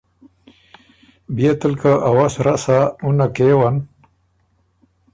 بيې 1.35 1.51
تل 1.59 1.73
که 1.81 1.91
ا 2.09 2.11
وست 2.17 2.37
رسا 2.45 2.79
اُنه 3.05 3.27
کېون 3.35 3.75